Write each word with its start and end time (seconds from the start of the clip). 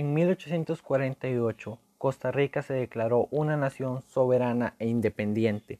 En 0.00 0.14
1848, 0.14 1.78
Costa 1.98 2.32
Rica 2.32 2.62
se 2.62 2.72
declaró 2.72 3.28
una 3.30 3.58
nación 3.58 4.00
soberana 4.00 4.74
e 4.78 4.88
independiente. 4.88 5.78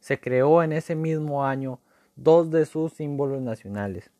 Se 0.00 0.18
creó 0.18 0.62
en 0.62 0.72
ese 0.72 0.94
mismo 0.94 1.44
año 1.44 1.78
dos 2.16 2.50
de 2.50 2.64
sus 2.64 2.94
símbolos 2.94 3.42
nacionales, 3.42 4.10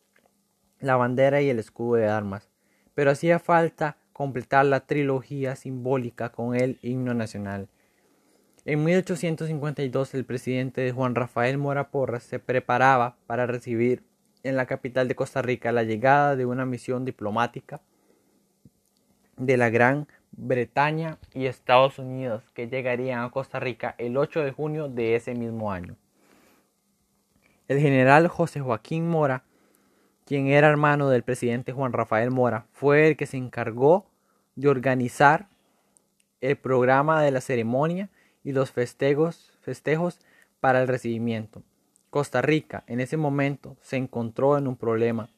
la 0.79 0.95
bandera 0.95 1.41
y 1.41 1.49
el 1.49 1.57
escudo 1.57 1.95
de 1.95 2.07
armas, 2.07 2.51
pero 2.93 3.09
hacía 3.09 3.39
falta 3.39 3.97
completar 4.13 4.67
la 4.67 4.81
trilogía 4.81 5.55
simbólica 5.55 6.31
con 6.31 6.55
el 6.55 6.77
himno 6.83 7.15
nacional. 7.15 7.67
En 8.63 8.83
1852 8.83 10.13
el 10.13 10.25
presidente 10.25 10.91
Juan 10.91 11.15
Rafael 11.15 11.57
Mora 11.57 11.89
Porras 11.89 12.21
se 12.21 12.37
preparaba 12.37 13.17
para 13.25 13.47
recibir 13.47 14.03
en 14.43 14.55
la 14.55 14.67
capital 14.67 15.07
de 15.07 15.15
Costa 15.15 15.41
Rica 15.41 15.71
la 15.71 15.81
llegada 15.81 16.35
de 16.35 16.45
una 16.45 16.67
misión 16.67 17.05
diplomática 17.05 17.81
de 19.37 19.57
la 19.57 19.69
Gran 19.69 20.07
Bretaña 20.31 21.17
y 21.33 21.45
Estados 21.45 21.99
Unidos 21.99 22.43
que 22.53 22.67
llegarían 22.67 23.23
a 23.23 23.29
Costa 23.29 23.59
Rica 23.59 23.95
el 23.97 24.17
8 24.17 24.41
de 24.41 24.51
junio 24.51 24.89
de 24.89 25.15
ese 25.15 25.33
mismo 25.33 25.71
año. 25.71 25.95
El 27.67 27.79
general 27.79 28.27
José 28.27 28.59
Joaquín 28.59 29.09
Mora, 29.09 29.43
quien 30.25 30.47
era 30.47 30.69
hermano 30.69 31.09
del 31.09 31.23
presidente 31.23 31.71
Juan 31.71 31.93
Rafael 31.93 32.31
Mora, 32.31 32.67
fue 32.71 33.07
el 33.07 33.17
que 33.17 33.25
se 33.25 33.37
encargó 33.37 34.05
de 34.55 34.67
organizar 34.67 35.47
el 36.41 36.57
programa 36.57 37.21
de 37.21 37.31
la 37.31 37.41
ceremonia 37.41 38.09
y 38.43 38.51
los 38.51 38.71
festejos, 38.71 39.57
festejos 39.61 40.19
para 40.59 40.81
el 40.81 40.87
recibimiento. 40.87 41.63
Costa 42.09 42.41
Rica 42.41 42.83
en 42.87 43.01
ese 43.01 43.17
momento 43.17 43.75
se 43.81 43.97
encontró 43.97 44.57
en 44.57 44.67
un 44.67 44.75
problema, 44.75 45.29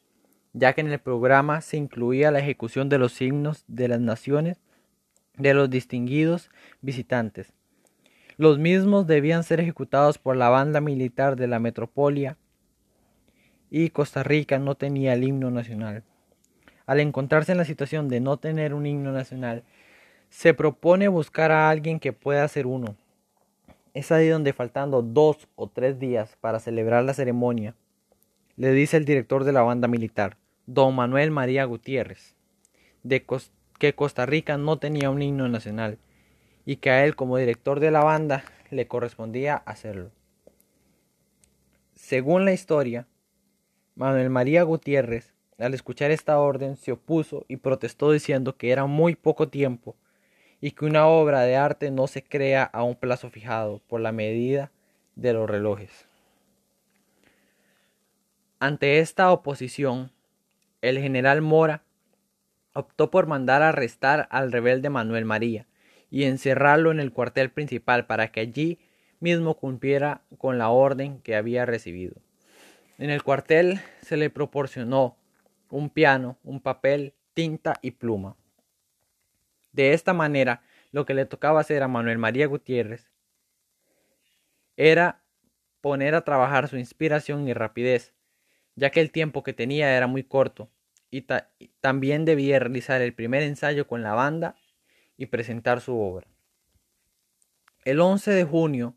ya 0.58 0.72
que 0.72 0.80
en 0.80 0.90
el 0.90 0.98
programa 0.98 1.60
se 1.60 1.76
incluía 1.76 2.30
la 2.30 2.40
ejecución 2.40 2.88
de 2.88 2.98
los 2.98 3.20
himnos 3.20 3.64
de 3.68 3.88
las 3.88 4.00
naciones 4.00 4.58
de 5.36 5.54
los 5.54 5.70
distinguidos 5.70 6.50
visitantes. 6.80 7.52
Los 8.36 8.58
mismos 8.58 9.06
debían 9.06 9.44
ser 9.44 9.60
ejecutados 9.60 10.18
por 10.18 10.36
la 10.36 10.48
banda 10.48 10.80
militar 10.80 11.36
de 11.36 11.46
la 11.46 11.60
metropolia 11.60 12.36
y 13.70 13.90
Costa 13.90 14.22
Rica 14.22 14.58
no 14.58 14.74
tenía 14.74 15.12
el 15.12 15.24
himno 15.24 15.50
nacional. 15.50 16.02
Al 16.86 17.00
encontrarse 17.00 17.52
en 17.52 17.58
la 17.58 17.64
situación 17.64 18.08
de 18.08 18.20
no 18.20 18.38
tener 18.38 18.74
un 18.74 18.86
himno 18.86 19.12
nacional, 19.12 19.62
se 20.30 20.54
propone 20.54 21.08
buscar 21.08 21.52
a 21.52 21.70
alguien 21.70 22.00
que 22.00 22.12
pueda 22.12 22.44
hacer 22.44 22.66
uno. 22.66 22.96
Es 23.94 24.10
ahí 24.10 24.28
donde 24.28 24.52
faltando 24.52 25.02
dos 25.02 25.48
o 25.54 25.68
tres 25.68 25.98
días 25.98 26.36
para 26.40 26.60
celebrar 26.60 27.04
la 27.04 27.14
ceremonia, 27.14 27.74
le 28.56 28.72
dice 28.72 28.96
el 28.96 29.04
director 29.04 29.44
de 29.44 29.52
la 29.52 29.62
banda 29.62 29.86
militar, 29.86 30.36
don 30.68 30.94
Manuel 30.94 31.30
María 31.30 31.64
Gutiérrez, 31.64 32.36
de 33.02 33.24
que 33.78 33.94
Costa 33.94 34.26
Rica 34.26 34.58
no 34.58 34.78
tenía 34.78 35.08
un 35.08 35.22
himno 35.22 35.48
nacional 35.48 35.96
y 36.66 36.76
que 36.76 36.90
a 36.90 37.06
él 37.06 37.16
como 37.16 37.38
director 37.38 37.80
de 37.80 37.90
la 37.90 38.04
banda 38.04 38.44
le 38.70 38.86
correspondía 38.86 39.56
hacerlo. 39.56 40.10
Según 41.94 42.44
la 42.44 42.52
historia, 42.52 43.06
Manuel 43.94 44.28
María 44.28 44.62
Gutiérrez, 44.62 45.32
al 45.56 45.72
escuchar 45.72 46.10
esta 46.10 46.38
orden, 46.38 46.76
se 46.76 46.92
opuso 46.92 47.46
y 47.48 47.56
protestó 47.56 48.12
diciendo 48.12 48.58
que 48.58 48.70
era 48.70 48.84
muy 48.84 49.16
poco 49.16 49.48
tiempo 49.48 49.96
y 50.60 50.72
que 50.72 50.84
una 50.84 51.06
obra 51.06 51.40
de 51.40 51.56
arte 51.56 51.90
no 51.90 52.08
se 52.08 52.22
crea 52.22 52.64
a 52.64 52.82
un 52.82 52.94
plazo 52.94 53.30
fijado 53.30 53.80
por 53.88 54.02
la 54.02 54.12
medida 54.12 54.70
de 55.16 55.32
los 55.32 55.48
relojes. 55.48 56.06
Ante 58.60 58.98
esta 58.98 59.32
oposición, 59.32 60.12
el 60.80 60.98
general 60.98 61.42
Mora 61.42 61.82
optó 62.72 63.10
por 63.10 63.26
mandar 63.26 63.62
arrestar 63.62 64.28
al 64.30 64.52
rebelde 64.52 64.90
Manuel 64.90 65.24
María 65.24 65.66
y 66.10 66.24
encerrarlo 66.24 66.90
en 66.90 67.00
el 67.00 67.12
cuartel 67.12 67.50
principal 67.50 68.06
para 68.06 68.30
que 68.30 68.40
allí 68.40 68.78
mismo 69.20 69.54
cumpliera 69.54 70.22
con 70.38 70.58
la 70.58 70.70
orden 70.70 71.20
que 71.20 71.36
había 71.36 71.66
recibido. 71.66 72.16
En 72.98 73.10
el 73.10 73.22
cuartel 73.22 73.80
se 74.02 74.16
le 74.16 74.30
proporcionó 74.30 75.16
un 75.70 75.90
piano, 75.90 76.38
un 76.42 76.60
papel, 76.60 77.14
tinta 77.34 77.74
y 77.82 77.92
pluma. 77.92 78.36
De 79.72 79.92
esta 79.92 80.14
manera, 80.14 80.62
lo 80.90 81.04
que 81.04 81.14
le 81.14 81.26
tocaba 81.26 81.60
hacer 81.60 81.82
a 81.82 81.88
Manuel 81.88 82.18
María 82.18 82.46
Gutiérrez 82.46 83.10
era 84.76 85.22
poner 85.80 86.14
a 86.14 86.24
trabajar 86.24 86.68
su 86.68 86.76
inspiración 86.76 87.48
y 87.48 87.52
rapidez, 87.52 88.14
ya 88.78 88.90
que 88.90 89.00
el 89.00 89.10
tiempo 89.10 89.42
que 89.42 89.52
tenía 89.52 89.96
era 89.96 90.06
muy 90.06 90.24
corto, 90.24 90.70
y, 91.10 91.26
también 91.80 92.24
debía 92.24 92.58
realizar 92.58 93.00
el 93.00 93.14
primer 93.14 93.42
ensayo 93.42 93.86
con 93.86 94.02
la 94.02 94.14
banda 94.14 94.56
y 95.16 95.26
presentar 95.26 95.80
su 95.80 95.98
obra. 95.98 96.26
El 97.84 98.00
11 98.00 98.30
de 98.30 98.44
junio 98.44 98.94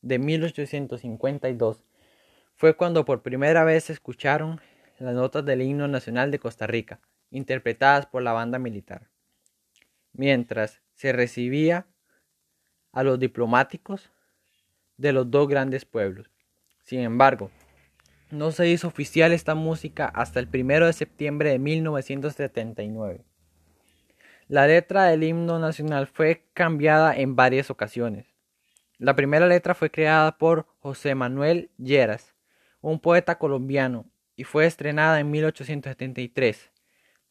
de 0.00 0.18
1852 0.18 1.84
fue 2.56 2.76
cuando 2.76 3.04
por 3.04 3.22
primera 3.22 3.64
vez 3.64 3.84
se 3.84 3.92
escucharon 3.92 4.60
las 4.98 5.14
notas 5.14 5.44
del 5.44 5.62
himno 5.62 5.88
nacional 5.88 6.30
de 6.30 6.38
Costa 6.38 6.66
Rica, 6.66 7.00
interpretadas 7.30 8.06
por 8.06 8.22
la 8.22 8.32
banda 8.32 8.58
militar 8.58 9.12
mientras 10.12 10.80
se 10.94 11.12
recibía 11.12 11.86
a 12.92 13.02
los 13.02 13.18
diplomáticos 13.18 14.10
de 14.96 15.12
los 15.12 15.30
dos 15.30 15.48
grandes 15.48 15.84
pueblos. 15.84 16.30
Sin 16.84 17.00
embargo, 17.00 17.50
no 18.32 18.50
se 18.50 18.68
hizo 18.68 18.88
oficial 18.88 19.32
esta 19.32 19.54
música 19.54 20.06
hasta 20.06 20.40
el 20.40 20.48
1 20.52 20.86
de 20.86 20.92
septiembre 20.92 21.50
de 21.50 21.58
1979. 21.58 23.24
La 24.48 24.66
letra 24.66 25.04
del 25.04 25.22
himno 25.22 25.58
nacional 25.58 26.08
fue 26.08 26.44
cambiada 26.52 27.16
en 27.16 27.36
varias 27.36 27.70
ocasiones. 27.70 28.26
La 28.98 29.14
primera 29.14 29.46
letra 29.46 29.74
fue 29.74 29.90
creada 29.90 30.36
por 30.38 30.66
José 30.80 31.14
Manuel 31.14 31.70
Lleras, 31.78 32.34
un 32.80 32.98
poeta 32.98 33.38
colombiano, 33.38 34.06
y 34.34 34.44
fue 34.44 34.66
estrenada 34.66 35.20
en 35.20 35.30
1873 35.30 36.72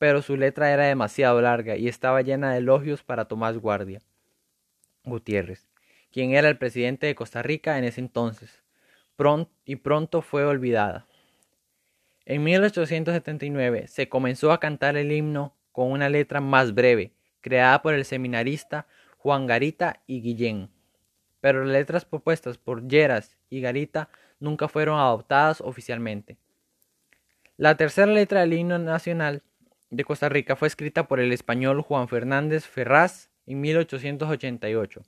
pero 0.02 0.24
su 0.24 0.36
letra 0.36 0.72
era 0.72 0.86
demasiado 0.86 1.40
larga 1.42 1.78
y 1.78 1.88
estaba 1.88 2.24
llena 2.24 2.52
de 2.52 2.58
elogios 2.58 3.04
para 3.04 3.26
Tomás 3.26 3.60
Guardia 3.60 4.02
Gutiérrez, 5.04 5.70
quien 6.10 6.34
era 6.34 6.50
el 6.50 6.58
presidente 6.58 7.06
de 7.06 7.14
Costa 7.14 7.44
Rica 7.44 7.78
en 7.78 7.84
ese 7.84 8.02
entonces, 8.02 8.64
y 9.66 9.76
pronto 9.76 10.22
fue 10.22 10.46
olvidada. 10.46 11.08
En 12.26 12.44
1879 12.44 13.88
se 13.88 14.10
comenzó 14.10 14.52
a 14.52 14.60
cantar 14.60 14.98
el 14.98 15.12
himno 15.12 15.56
con 15.72 15.92
una 15.92 16.10
letra 16.10 16.42
más 16.42 16.74
breve, 16.74 17.14
creada 17.40 17.82
por 17.82 17.94
el 17.94 18.06
seminarista 18.06 18.88
Juan 19.18 19.46
Garita 19.46 20.02
y 20.08 20.22
Guillén, 20.22 20.70
pero 21.40 21.64
las 21.64 21.74
letras 21.74 22.06
propuestas 22.06 22.58
por 22.58 22.88
Lleras 22.88 23.38
y 23.50 23.62
Garita 23.62 24.10
nunca 24.40 24.68
fueron 24.68 25.00
adoptadas 25.00 25.62
oficialmente. 25.62 26.38
La 27.58 27.78
tercera 27.78 28.12
letra 28.12 28.42
del 28.42 28.54
himno 28.54 28.80
nacional 28.80 29.44
de 29.92 30.04
Costa 30.04 30.30
Rica 30.30 30.56
fue 30.56 30.68
escrita 30.68 31.08
por 31.08 31.20
el 31.20 31.32
español 31.32 31.82
Juan 31.82 32.08
Fernández 32.08 32.66
Ferraz 32.66 33.30
en 33.46 33.62
1888. 33.62 35.04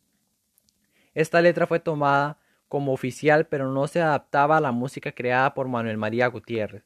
Esta 1.15 1.41
letra 1.41 1.67
fue 1.67 1.79
tomada 1.79 2.37
como 2.73 2.91
oficial 2.91 3.45
pero 3.45 3.71
no 3.71 3.85
se 3.85 4.01
adaptaba 4.01 4.57
a 4.57 4.59
la 4.59 4.71
música 4.71 5.11
creada 5.11 5.53
por 5.53 5.67
Manuel 5.67 5.97
María 5.97 6.25
Gutiérrez. 6.25 6.83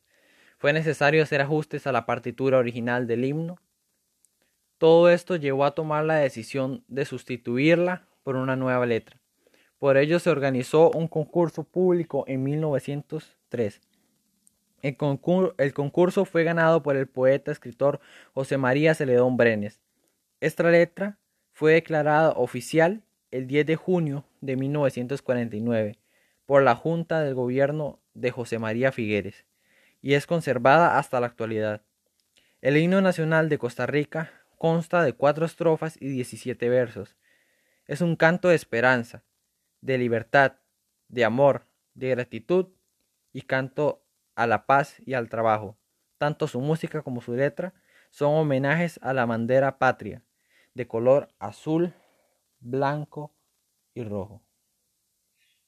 Fue 0.58 0.74
necesario 0.74 1.24
hacer 1.24 1.40
ajustes 1.40 1.88
a 1.88 1.94
la 1.94 2.06
partitura 2.06 2.58
original 2.58 3.08
del 3.08 3.24
himno. 3.24 3.58
Todo 4.78 5.09
esto 5.09 5.38
llevó 5.38 5.64
a 5.64 5.72
tomar 5.75 6.03
la 6.03 6.16
decisión 6.16 6.84
de 6.90 7.06
sustituirla 7.06 8.06
por 8.24 8.36
una 8.36 8.58
nueva 8.58 8.86
letra. 8.86 9.18
Por 9.80 9.96
ello 9.96 10.20
se 10.20 10.30
organizó 10.30 10.92
un 10.92 11.08
concurso 11.08 11.64
público 11.64 12.25
en 12.28 12.44
1903 12.44 13.80
el, 14.81 15.74
concurso 15.74 16.25
fue 16.25 16.44
ganado 16.44 16.84
por 16.84 16.98
el 16.98 17.08
poeta 17.08 17.52
escritor 17.52 18.01
José 18.33 18.57
María 18.57 18.94
Celedón 18.94 19.38
Brenes. 19.38 19.80
Esta 20.40 20.69
letra 20.69 21.18
fue 21.51 21.74
declarada 21.74 22.31
oficial 22.31 23.01
el 23.31 23.48
10 23.48 23.66
de 23.66 23.75
junio 23.75 24.25
de 24.47 24.55
1949 24.55 25.99
por 26.45 26.63
la 26.63 26.73
Junta 26.73 27.19
del 27.19 27.35
Gobierno 27.35 27.99
de 28.13 28.31
José 28.31 28.59
María 28.59 28.94
Figueres 28.94 29.45
y 30.01 30.13
es 30.13 30.25
conservada 30.25 30.97
hasta 30.97 31.19
la 31.19 31.27
actualidad. 31.27 31.81
El 32.61 32.77
himno 32.77 33.01
nacional 33.01 33.49
de 33.49 33.57
Costa 33.57 33.85
Rica 33.85 34.31
consta 34.57 35.03
de 35.03 35.11
cuatro 35.11 35.45
estrofas 35.45 35.97
y 36.01 36.07
17 36.07 36.69
versos. 36.69 37.17
Es 37.88 37.99
un 37.99 38.15
canto 38.15 38.47
de 38.47 38.55
esperanza, 38.55 39.21
de 39.81 39.97
libertad, 39.97 40.53
de 41.09 41.25
amor, 41.25 41.65
de 41.94 42.11
gratitud 42.11 42.67
y 43.33 43.41
canto 43.41 44.01
a 44.35 44.47
la 44.47 44.65
paz 44.65 44.95
y 45.05 45.13
al 45.13 45.27
trabajo. 45.27 45.77
Tanto 46.17 46.47
su 46.47 46.61
música 46.61 47.01
como 47.01 47.19
su 47.19 47.33
letra 47.33 47.73
son 48.11 48.33
homenajes 48.33 48.97
a 49.03 49.13
la 49.13 49.25
bandera 49.25 49.77
patria, 49.77 50.23
de 50.73 50.88
color 50.88 51.27
azul, 51.38 51.94
blanco 52.61 53.33
y 53.97 54.03
rojo. 54.03 54.46